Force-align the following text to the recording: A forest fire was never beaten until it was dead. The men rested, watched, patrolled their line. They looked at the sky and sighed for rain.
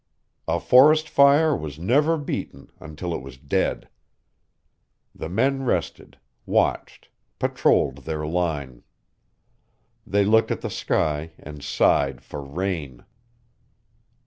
A 0.47 0.59
forest 0.59 1.07
fire 1.07 1.55
was 1.55 1.77
never 1.77 2.17
beaten 2.17 2.71
until 2.79 3.13
it 3.13 3.21
was 3.21 3.37
dead. 3.37 3.87
The 5.13 5.29
men 5.29 5.61
rested, 5.61 6.17
watched, 6.47 7.09
patrolled 7.37 7.97
their 7.99 8.25
line. 8.25 8.81
They 10.07 10.25
looked 10.25 10.49
at 10.49 10.61
the 10.61 10.71
sky 10.71 11.33
and 11.37 11.61
sighed 11.63 12.23
for 12.23 12.41
rain. 12.41 13.05